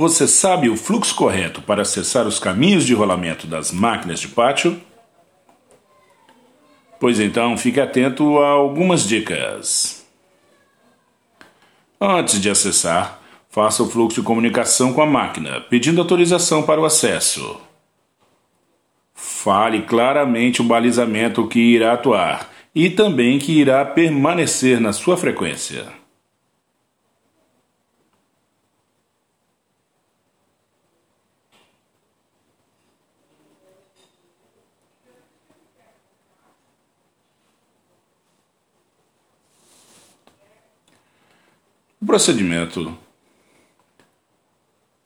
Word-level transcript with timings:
Você 0.00 0.26
sabe 0.26 0.70
o 0.70 0.78
fluxo 0.78 1.14
correto 1.14 1.60
para 1.60 1.82
acessar 1.82 2.26
os 2.26 2.38
caminhos 2.38 2.86
de 2.86 2.94
rolamento 2.94 3.46
das 3.46 3.70
máquinas 3.70 4.18
de 4.18 4.28
pátio? 4.28 4.80
Pois 6.98 7.20
então, 7.20 7.54
fique 7.54 7.78
atento 7.78 8.38
a 8.38 8.48
algumas 8.48 9.06
dicas. 9.06 10.06
Antes 12.00 12.40
de 12.40 12.48
acessar, 12.48 13.20
faça 13.50 13.82
o 13.82 13.90
fluxo 13.90 14.22
de 14.22 14.26
comunicação 14.26 14.94
com 14.94 15.02
a 15.02 15.06
máquina, 15.06 15.60
pedindo 15.60 16.00
autorização 16.00 16.62
para 16.62 16.80
o 16.80 16.86
acesso. 16.86 17.60
Fale 19.12 19.82
claramente 19.82 20.62
o 20.62 20.64
balizamento 20.64 21.46
que 21.46 21.60
irá 21.60 21.92
atuar 21.92 22.50
e 22.74 22.88
também 22.88 23.38
que 23.38 23.52
irá 23.52 23.84
permanecer 23.84 24.80
na 24.80 24.94
sua 24.94 25.18
frequência. 25.18 25.99
O 42.00 42.06
procedimento. 42.06 42.96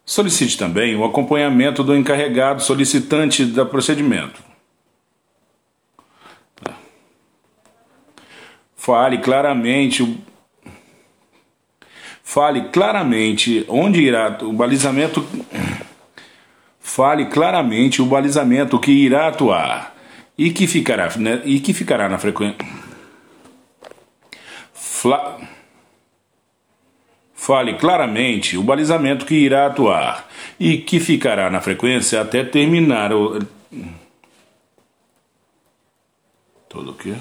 Solicite 0.07 0.57
também 0.57 0.95
o 0.95 1.05
acompanhamento 1.05 1.83
do 1.83 1.97
encarregado 1.97 2.63
solicitante 2.63 3.45
do 3.45 3.67
procedimento. 3.67 4.43
Fale 8.77 9.19
claramente 9.19 10.23
Fale 12.23 12.69
claramente 12.69 13.65
onde 13.67 14.03
irá 14.03 14.39
o 14.43 14.53
balizamento 14.53 15.27
Fale 16.81 17.27
claramente 17.27 18.03
o 18.03 18.07
balizamento 18.07 18.79
que 18.79 18.93
irá 18.93 19.29
atuar 19.29 19.95
e 20.37 20.51
que 20.51 20.67
ficará 20.67 21.17
né, 21.17 21.41
e 21.47 21.61
que 21.61 21.73
ficará 21.73 22.11
na 22.11 22.19
frequência 22.19 22.59
Fla... 24.75 25.41
Fale 27.45 27.75
claramente 27.75 28.57
o 28.57 28.63
balizamento 28.63 29.27
que 29.27 29.35
irá 29.35 29.67
atuar 29.67 30.27
e 30.59 30.79
que 30.79 30.99
ficará 30.99 31.51
na 31.51 31.61
frequência 31.61 32.19
até 32.23 32.43
terminar 32.43 33.13
o. 33.13 33.39
Todo 36.71 36.93
o 36.93 36.95
quê? 36.95 37.17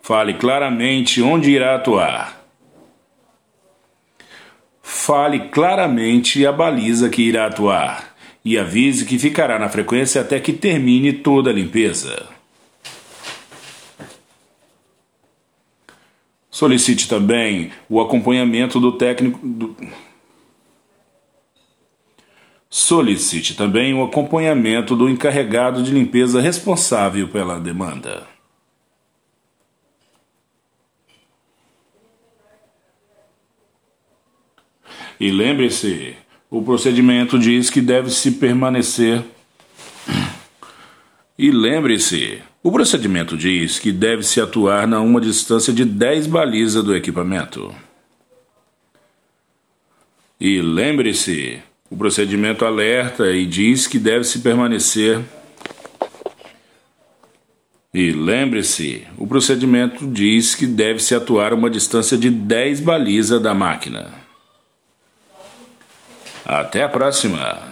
Fale 0.00 0.34
claramente 0.34 1.22
onde 1.22 1.52
irá 1.52 1.76
atuar. 1.76 2.42
Fale 4.82 5.50
claramente 5.50 6.44
a 6.44 6.50
baliza 6.50 7.08
que 7.08 7.22
irá 7.22 7.46
atuar 7.46 8.16
e 8.44 8.58
avise 8.58 9.06
que 9.06 9.20
ficará 9.20 9.56
na 9.56 9.68
frequência 9.68 10.20
até 10.20 10.40
que 10.40 10.52
termine 10.52 11.12
toda 11.12 11.50
a 11.50 11.52
limpeza. 11.52 12.31
Solicite 16.62 17.08
também 17.08 17.72
o 17.88 18.00
acompanhamento 18.00 18.78
do 18.78 18.92
técnico. 18.92 19.40
Do... 19.42 19.76
Solicite 22.70 23.56
também 23.56 23.92
o 23.92 24.04
acompanhamento 24.04 24.94
do 24.94 25.08
encarregado 25.08 25.82
de 25.82 25.90
limpeza 25.90 26.40
responsável 26.40 27.26
pela 27.26 27.58
demanda. 27.58 28.28
E 35.18 35.32
lembre-se, 35.32 36.14
o 36.48 36.62
procedimento 36.62 37.40
diz 37.40 37.70
que 37.70 37.80
deve 37.80 38.08
se 38.08 38.30
permanecer. 38.30 39.24
E 41.38 41.50
lembre-se, 41.50 42.42
o 42.62 42.70
procedimento 42.70 43.36
diz 43.36 43.78
que 43.78 43.90
deve-se 43.90 44.40
atuar 44.40 44.92
a 44.92 45.00
uma 45.00 45.20
distância 45.20 45.72
de 45.72 45.84
10 45.84 46.26
balizas 46.26 46.84
do 46.84 46.94
equipamento. 46.94 47.74
E 50.38 50.60
lembre-se, 50.60 51.62
o 51.90 51.96
procedimento 51.96 52.64
alerta 52.64 53.30
e 53.30 53.46
diz 53.46 53.86
que 53.86 53.98
deve-se 53.98 54.40
permanecer. 54.40 55.20
E 57.94 58.10
lembre-se, 58.10 59.06
o 59.16 59.26
procedimento 59.26 60.06
diz 60.06 60.54
que 60.54 60.66
deve-se 60.66 61.14
atuar 61.14 61.52
a 61.52 61.54
uma 61.54 61.70
distância 61.70 62.16
de 62.16 62.28
10 62.28 62.80
balizas 62.80 63.40
da 63.40 63.54
máquina. 63.54 64.10
Até 66.44 66.82
a 66.82 66.88
próxima! 66.88 67.71